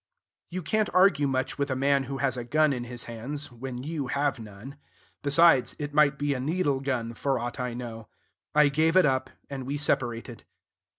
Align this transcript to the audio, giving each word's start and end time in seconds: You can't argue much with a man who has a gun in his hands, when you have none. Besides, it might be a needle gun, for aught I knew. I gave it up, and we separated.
You 0.49 0.63
can't 0.63 0.89
argue 0.95 1.27
much 1.27 1.59
with 1.59 1.69
a 1.69 1.75
man 1.75 2.05
who 2.05 2.17
has 2.17 2.35
a 2.35 2.43
gun 2.43 2.73
in 2.73 2.85
his 2.85 3.03
hands, 3.03 3.51
when 3.51 3.83
you 3.83 4.07
have 4.07 4.39
none. 4.39 4.77
Besides, 5.21 5.75
it 5.77 5.93
might 5.93 6.17
be 6.17 6.33
a 6.33 6.39
needle 6.39 6.79
gun, 6.79 7.13
for 7.13 7.37
aught 7.37 7.59
I 7.59 7.75
knew. 7.75 8.07
I 8.55 8.69
gave 8.69 8.97
it 8.97 9.05
up, 9.05 9.29
and 9.47 9.63
we 9.67 9.77
separated. 9.77 10.43